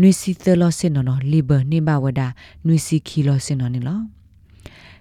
[0.00, 2.28] နွီစီသလော့စင်နနော် labor နေဘဝဒါ
[2.66, 4.00] နွီစီခီလော့စင်နနေလော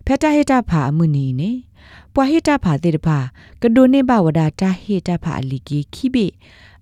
[0.06, 1.52] ဖက်တာဟေတာဖာအမှုနီနေ
[2.13, 3.17] ပွာဟိတဖာတေတဖာ
[3.61, 6.28] ကဒိုနေဘဝဒတာဟိတဖာအလီကီခိဘေ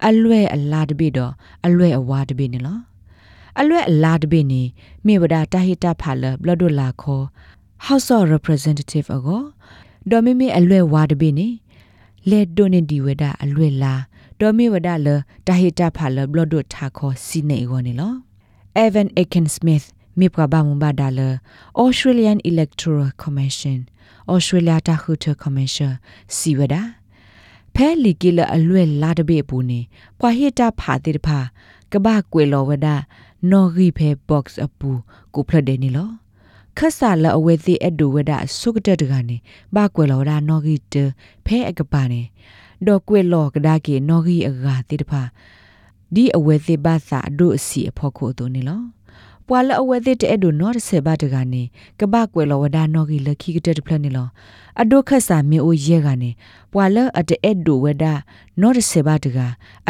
[0.08, 1.34] အလွဲအလာတပိတော့
[1.66, 2.78] အလွဲအဝါတပိနေလော
[3.60, 4.62] အလွဲအလာတပိနေ
[5.06, 7.26] မေဝဒတာဟိတဖာလဘလဒိုလာခေါ်
[7.86, 9.44] House of Representative အကော
[10.10, 11.48] ဒေါ်မီမီအလွဲဝါတပိနေ
[12.30, 13.94] လေဒိုနေဒီဝဒအလွဲလာ
[14.40, 15.08] ဒေါ်မီဝဒလ
[15.48, 18.14] တာဟိတဖာလဘလဒိုထာခေါ်စီနေကောနေလော
[18.86, 19.86] Evan Aiken Smith
[20.20, 21.20] မြေပကဘာမဘာဒါလ
[21.84, 23.80] Australian Electoral Commission
[24.34, 25.92] Australia တာခုထ Commission
[26.38, 26.76] စီဝဒ
[27.76, 29.80] ဖဲလီကီလအလွဲလာတပိပူနေ
[30.20, 31.40] ပွာဟိတာဖာတိတဖာ
[31.92, 32.88] ကဘာကွေလောဝဒ
[33.52, 34.90] နော်ဂီဖဲ box အပူ
[35.34, 36.10] ကိုဖလတဲ့နေလော
[36.78, 39.38] ခဆာလအဝဲသိအဒူဝဒဆုကတက်တကနေ
[39.76, 40.96] ဘာကွေလောဒါနော်ဂီတ
[41.46, 42.22] ဖဲအကပါနေ
[42.86, 45.22] ဒေါ်ကွေလောကဒါကေနော်ဂီအဂါတိတဖာ
[46.16, 48.82] ဒီအဝဲသိဘာသာအဒုအစီအဖို့ကိုတူနေလော
[49.48, 51.64] ပွာလအဝဲသစ်တဲ့ဒိုနော့ဆေဘတ်တကနေ
[52.00, 54.28] ကပကွယ်လောဝဒါနော်ဂီလခိကတဲ့ဖလနေလော
[54.82, 56.32] အဒုခတ်စာမေအိုရဲကနေ
[56.74, 58.14] ပွာလအတဲ့ဒိုဝဒါ
[58.62, 59.40] နော့ဆေဘတ်တက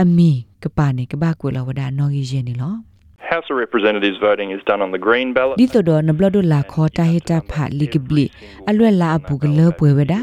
[0.02, 0.32] အမီ
[0.64, 2.76] ကပနေကပကွယ်လောဝဒါနော်ဂီရဲနေလော
[3.32, 5.56] House of Representatives voting is done on the green ballot.
[5.62, 8.26] ဒီတော့တော့နဘလဒလာခေါ်တာဟတာဖာလီကဘလီ
[8.70, 10.14] အလွဲလာအပူကလပွဲဝဒ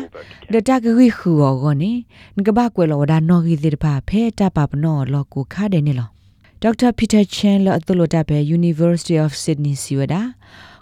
[0.53, 1.93] ဒတကဂိခူောဂောနေ
[2.37, 5.45] ငကဘကွယ်လောဒါနော်ဂီဒီဖာဖဲတာပပနောလောကို